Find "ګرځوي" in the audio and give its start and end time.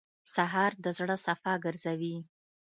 1.65-2.15